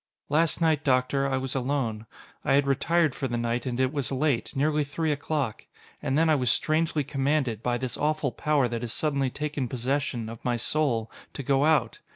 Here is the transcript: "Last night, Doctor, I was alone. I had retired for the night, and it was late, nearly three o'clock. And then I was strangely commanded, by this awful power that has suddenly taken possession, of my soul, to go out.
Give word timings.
"Last 0.29 0.61
night, 0.61 0.83
Doctor, 0.83 1.27
I 1.29 1.37
was 1.37 1.53
alone. 1.53 2.07
I 2.43 2.53
had 2.53 2.65
retired 2.65 3.13
for 3.13 3.27
the 3.27 3.37
night, 3.37 3.67
and 3.67 3.79
it 3.79 3.93
was 3.93 4.11
late, 4.11 4.55
nearly 4.55 4.83
three 4.83 5.11
o'clock. 5.11 5.67
And 6.01 6.17
then 6.17 6.27
I 6.27 6.33
was 6.33 6.49
strangely 6.49 7.03
commanded, 7.03 7.61
by 7.61 7.77
this 7.77 7.97
awful 7.97 8.31
power 8.31 8.67
that 8.67 8.81
has 8.81 8.93
suddenly 8.93 9.29
taken 9.29 9.67
possession, 9.67 10.27
of 10.27 10.43
my 10.43 10.57
soul, 10.57 11.11
to 11.33 11.43
go 11.43 11.65
out. 11.65 11.99